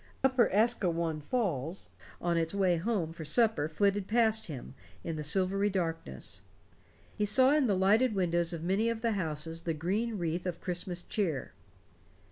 Upper 0.23 0.49
Asquewan 0.51 1.21
Falls 1.21 1.87
on 2.19 2.35
its 2.35 2.55
way 2.55 2.77
home 2.77 3.13
for 3.13 3.23
supper 3.23 3.67
flitted 3.69 4.07
past 4.07 4.47
him 4.47 4.73
in 5.03 5.15
the 5.15 5.23
silvery 5.23 5.69
darkness. 5.69 6.41
He 7.15 7.23
saw 7.25 7.51
in 7.51 7.67
the 7.67 7.77
lighted 7.77 8.15
windows 8.15 8.51
of 8.51 8.63
many 8.63 8.89
of 8.89 9.01
the 9.01 9.11
houses 9.11 9.61
the 9.61 9.75
green 9.75 10.17
wreath 10.17 10.47
of 10.47 10.59
Christmas 10.59 11.03
cheer. 11.03 11.51